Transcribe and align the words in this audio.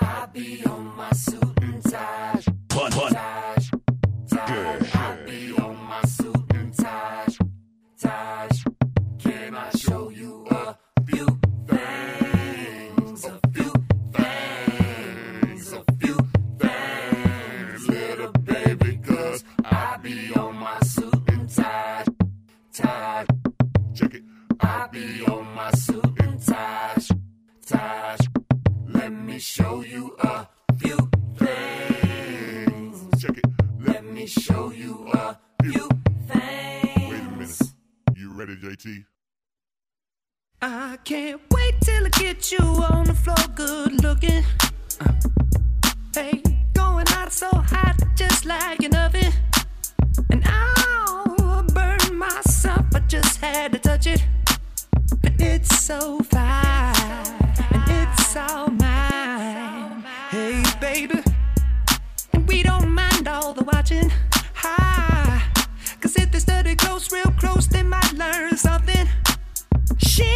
I 0.00 0.26
be 0.32 0.64
on 0.66 0.96
my 0.96 1.10
suit 1.10 1.58
and 1.60 1.82
tie. 1.90 2.40
Pun, 2.68 2.92
pun. 2.92 3.12
Taj, 3.12 3.70
Taj. 4.30 4.94
I 4.94 5.18
be 5.26 5.52
on 5.54 5.76
my 5.88 6.02
suit 6.02 6.52
and 6.54 6.72
tie. 6.72 7.26
Taj. 7.98 8.64
Can 9.18 9.56
I 9.56 9.70
show 9.70 10.10
you 10.10 10.46
a 10.50 10.76
few 11.04 11.26
things? 11.68 13.24
A 13.24 13.40
few 13.52 13.72
things. 14.14 15.72
A 15.72 15.84
few 15.98 16.18
things, 16.60 17.88
little 17.88 18.32
baby, 18.32 18.98
cause 18.98 19.42
I 19.64 19.96
be 20.00 20.32
on 20.34 20.56
my 20.56 20.78
suit 20.82 21.22
and 21.26 21.48
tie. 21.48 22.04
Tie. 22.72 23.26
Check 23.94 24.14
it. 24.14 24.22
I 24.60 24.86
be 24.92 25.24
on 25.26 25.44
my 25.56 25.72
suit 25.72 26.02
tie. 26.04 26.11
Let 29.02 29.12
me 29.12 29.40
show 29.40 29.82
you 29.82 30.14
a 30.20 30.46
few 30.78 30.96
things. 31.36 33.20
Check 33.20 33.36
it. 33.36 33.44
Let 33.80 34.04
me 34.04 34.26
show 34.28 34.70
you 34.70 35.10
a 35.12 35.36
few 35.60 35.88
things. 36.28 37.10
Wait 37.10 37.20
a 37.20 37.36
minute. 37.36 37.62
You 38.14 38.32
ready, 38.32 38.54
JT? 38.54 39.04
I 40.62 40.98
can't 41.02 41.40
wait 41.50 41.74
till 41.80 42.06
I 42.06 42.10
get 42.10 42.52
you 42.52 42.58
on 42.60 43.06
the 43.06 43.14
floor, 43.14 43.44
good 43.56 44.04
looking. 44.04 44.44
Uh, 45.00 45.12
hey, 46.14 46.40
going 46.72 47.08
out 47.08 47.32
so 47.32 47.48
hot, 47.50 47.96
just 48.14 48.46
like 48.46 48.84
an 48.84 48.94
oven. 48.94 49.32
And 50.30 50.44
I'll 50.46 51.64
burn 51.74 52.16
myself, 52.16 52.86
I 52.94 53.00
just 53.08 53.40
had 53.40 53.72
to 53.72 53.80
touch 53.80 54.06
it. 54.06 54.24
But 55.20 55.32
it's 55.40 55.76
so 55.80 56.20
fine, 56.20 57.21
baby, 61.06 61.22
and 62.32 62.46
we 62.46 62.62
don't 62.62 62.88
mind 62.88 63.26
all 63.26 63.52
the 63.52 63.64
watching. 63.64 64.10
Hi, 64.54 65.42
cause 66.00 66.16
if 66.16 66.30
they 66.30 66.38
study 66.38 66.76
close, 66.76 67.10
real 67.12 67.32
close, 67.38 67.66
they 67.66 67.82
might 67.82 68.12
learn 68.12 68.56
something. 68.56 69.08
She 69.98 70.30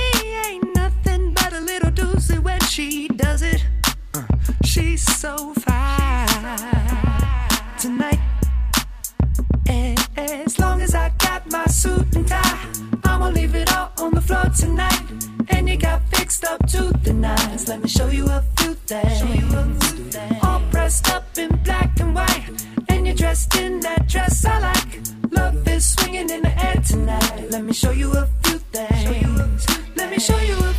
ain't 0.47 0.75
nothing 0.75 1.35
but 1.35 1.53
a 1.53 1.61
little 1.61 1.91
doozy 1.91 2.39
when 2.43 2.61
she 2.61 3.09
does 3.09 3.43
it. 3.43 3.65
She's 4.65 5.03
so 5.03 5.55
fine 5.55 6.29
tonight. 7.79 8.21
And 9.69 9.99
as 10.17 10.59
long 10.59 10.81
as 10.81 10.95
I 10.95 11.11
got 11.19 11.51
my 11.51 11.67
suit 11.67 12.15
and 12.17 12.27
tie, 12.27 12.59
I'ma 13.05 13.29
leave 13.29 13.55
it 13.55 13.73
all 13.77 13.93
on 13.99 14.15
the 14.15 14.21
floor 14.21 14.47
tonight. 14.57 15.03
And 15.49 15.69
you 15.69 15.77
got 15.77 16.03
fixed 16.09 16.45
up 16.45 16.67
to 16.69 16.93
the 17.05 17.13
nines. 17.13 17.69
Let 17.69 17.83
me 17.83 17.89
show 17.89 18.09
you 18.09 18.27
a 18.27 18.43
few 18.57 18.75
things. 18.75 19.86
Dressed 20.87 21.11
up 21.11 21.37
in 21.37 21.49
black 21.65 21.99
and 21.99 22.15
white, 22.15 22.65
and 22.89 23.09
you're 23.09 23.17
dressed 23.17 23.57
in 23.57 23.81
that 23.81 24.07
dress 24.07 24.45
I 24.45 24.61
like. 24.61 25.01
Love 25.33 25.67
is 25.67 25.85
swinging 25.85 26.31
in 26.31 26.43
the 26.43 26.65
air 26.65 26.81
tonight. 26.87 27.51
Let 27.51 27.65
me 27.65 27.73
show 27.73 27.91
you 27.91 28.13
a 28.13 28.29
few 28.45 28.59
things. 28.71 29.67
Let 29.97 30.11
me 30.13 30.21
show 30.21 30.39
you 30.39 30.55
a 30.55 30.73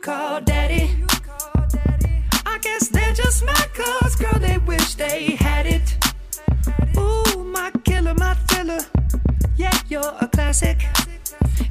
call 0.00 0.40
daddy. 0.40 0.90
I 2.46 2.58
guess 2.60 2.88
they're 2.88 3.14
just 3.14 3.44
mad 3.44 3.68
cause, 3.74 4.14
girl, 4.16 4.38
they 4.38 4.58
wish 4.58 4.94
they 4.94 5.36
had 5.36 5.66
it. 5.66 5.96
Ooh, 6.96 7.44
my 7.44 7.70
killer, 7.84 8.14
my 8.14 8.34
thriller. 8.48 8.80
Yeah, 9.56 9.76
you're 9.88 10.14
a 10.20 10.28
classic. 10.28 10.84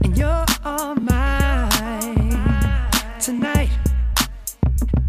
And 0.04 0.18
you're 0.18 0.46
all 0.66 0.96
mine 0.96 2.12
tonight. 3.20 3.70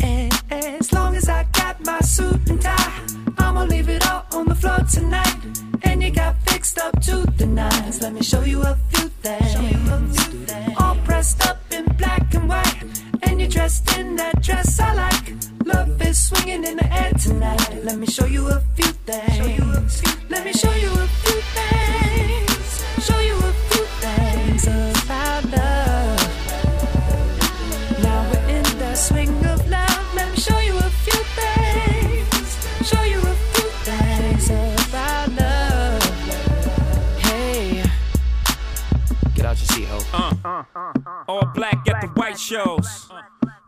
And 0.00 0.32
as 0.50 0.92
long 0.92 1.16
as 1.16 1.28
I 1.28 1.44
got 1.52 1.84
my 1.84 2.00
suit 2.00 2.48
and 2.48 2.60
tie, 2.60 2.92
I'ma 3.38 3.64
leave 3.64 3.88
it 3.88 4.06
all 4.10 4.24
on 4.32 4.46
the 4.48 4.54
floor 4.54 4.78
tonight. 4.90 5.36
And 5.82 6.02
you 6.02 6.10
got 6.10 6.36
fixed 6.48 6.78
up 6.78 7.00
to 7.02 7.26
the 7.36 7.46
nines. 7.46 8.00
Let 8.00 8.12
me 8.12 8.22
show 8.22 8.42
you 8.42 8.62
a 8.62 8.76
few 8.90 9.08
things. 9.08 9.71
Dressed 13.52 13.98
in 13.98 14.16
that 14.16 14.40
dress 14.42 14.80
I 14.80 14.94
like. 14.94 15.34
Love 15.66 16.00
is 16.00 16.18
swinging 16.28 16.64
in 16.64 16.76
the 16.78 16.92
air 16.92 17.12
tonight. 17.12 17.84
Let 17.84 17.98
me 17.98 18.06
show 18.06 18.24
you 18.24 18.48
a 18.48 18.60
few 18.74 18.92
things. 19.04 20.02
Let 20.30 20.44
me 20.46 20.52
show 20.54 20.72
you 20.72 20.90
a 20.90 21.06
few 21.22 21.40
things. 21.56 23.06
Show 23.06 23.20
you 23.20 23.36
a 23.36 23.52
few 23.68 23.84
things 24.00 24.66
about 24.66 25.44
love. 25.50 26.20
Now 28.02 28.30
we're 28.30 28.48
in 28.56 28.64
the 28.78 28.94
swing 28.94 29.44
of 29.44 29.68
love. 29.68 30.14
Let 30.14 30.30
me 30.30 30.36
show 30.36 30.58
you 30.58 30.76
a 30.78 30.90
few 31.04 31.22
things. 31.40 32.88
Show 32.88 33.02
you 33.02 33.18
a 33.20 33.34
few 33.52 33.68
things 33.88 34.48
about 34.48 35.28
love. 35.38 36.02
Hey. 37.18 37.82
Get 39.34 39.44
out 39.44 39.58
your 39.60 39.68
seat, 39.76 39.88
ho. 39.88 39.98
Uh, 40.14 40.34
uh, 40.42 40.64
uh, 40.74 40.92
uh, 41.04 41.24
All 41.28 41.46
black 41.54 41.86
at 41.86 42.00
the 42.00 42.06
white 42.18 42.38
shows. 42.38 43.01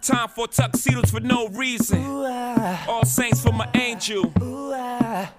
Time 0.00 0.28
for 0.28 0.46
tuxedos 0.46 1.10
for 1.10 1.20
no 1.20 1.48
reason. 1.48 2.02
All 2.88 3.04
saints 3.04 3.42
for 3.42 3.52
my 3.52 3.68
angel. 3.74 4.32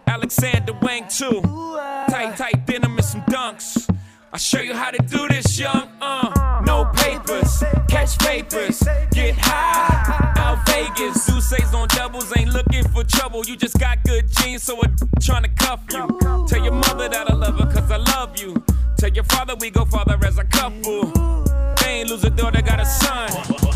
Alexander 0.06 0.74
Wang 0.82 1.08
too. 1.08 1.42
Tight, 2.10 2.36
tight 2.38 2.66
denim 2.66 2.98
and 2.98 3.06
some 3.06 3.22
dunks. 3.22 3.90
I'll 4.32 4.38
show 4.38 4.62
you 4.62 4.76
how 4.76 4.92
to 4.92 5.02
do 5.04 5.28
this, 5.28 5.58
young. 5.58 5.90
Uh, 6.00 6.62
no 6.66 6.86
papers, 6.94 7.64
catch 7.88 8.20
papers, 8.20 8.84
get 9.12 9.36
high. 9.40 10.34
Out 10.38 10.64
Vegas, 10.68 11.26
Duces 11.50 11.74
on 11.74 11.88
doubles, 11.88 12.32
ain't 12.38 12.54
looking 12.54 12.88
for 12.90 13.04
trouble. 13.04 13.44
You 13.46 13.56
just 13.56 13.80
got 13.80 14.04
good 14.04 14.30
genes, 14.30 14.64
so 14.64 14.80
I'm 14.84 14.96
trying 15.20 15.44
to 15.44 15.50
cuff 15.50 15.82
you. 15.92 16.20
Tell 16.48 16.64
your 16.64 16.74
mother 16.74 17.10
that 17.10 17.32
I 17.32 17.34
love 17.34 17.60
her, 17.60 17.66
cause 17.66 17.90
I 17.90 17.98
love 17.98 18.38
you. 18.38 18.64
Tell 18.98 19.10
your 19.10 19.24
father 19.24 19.56
we 19.60 19.72
go 19.72 19.86
father 19.86 20.20
as 20.24 20.38
a 20.38 20.44
couple. 20.44 21.06
They 21.78 22.02
ain't 22.02 22.10
lose 22.10 22.24
a 22.24 22.30
daughter, 22.30 22.62
got 22.62 22.80
a 22.80 22.86
son. 22.86 23.69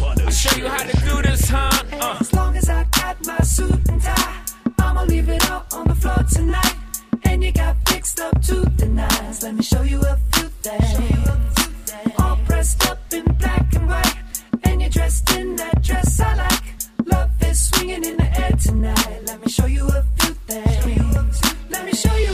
Show 0.43 0.57
you 0.57 0.67
how 0.67 0.83
to 0.83 0.97
do 1.05 1.21
this, 1.21 1.47
huh? 1.47 1.71
Uh. 1.93 2.17
As 2.19 2.33
long 2.33 2.57
as 2.57 2.69
I 2.69 2.83
got 2.91 3.25
my 3.25 3.39
suit 3.43 3.79
and 3.87 4.01
tie, 4.01 4.41
I'ma 4.77 5.03
leave 5.03 5.29
it 5.29 5.49
all 5.49 5.65
on 5.71 5.87
the 5.87 5.95
floor 5.95 6.21
tonight. 6.29 6.75
And 7.23 7.41
you 7.41 7.53
got 7.53 7.77
fixed 7.87 8.19
up 8.19 8.41
to 8.41 8.55
the 8.75 8.87
nines. 8.87 9.41
Let 9.41 9.55
me 9.55 9.63
show 9.63 9.83
you 9.83 10.01
a 10.01 10.17
few 10.33 10.49
things. 10.65 11.55
All 12.19 12.37
pressed 12.45 12.85
up 12.89 12.99
in 13.13 13.23
black 13.39 13.73
and 13.73 13.87
white. 13.87 14.15
And 14.65 14.81
you're 14.81 14.89
dressed 14.89 15.31
in 15.31 15.55
that 15.55 15.81
dress 15.81 16.19
I 16.19 16.35
like. 16.35 16.75
Love 17.05 17.29
is 17.43 17.69
swinging 17.69 18.03
in 18.03 18.17
the 18.17 18.41
air 18.41 18.51
tonight. 18.61 19.19
Let 19.25 19.39
me 19.45 19.49
show 19.49 19.65
you 19.65 19.87
a 19.87 20.03
few 20.19 20.33
things. 20.33 21.41
Let 21.69 21.85
me 21.85 21.93
show 21.93 22.15
you 22.17 22.32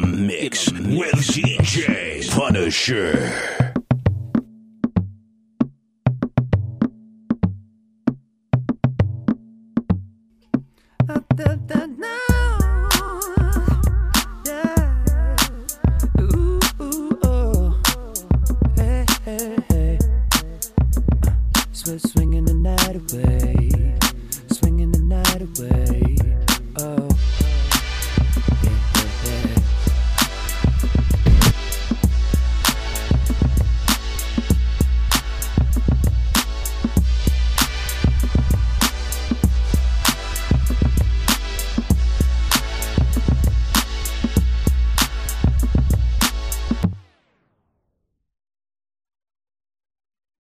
the 0.00 0.06
mix 0.06 0.72
with 0.72 1.14
DJ 1.14 2.28
Punisher. 2.30 3.63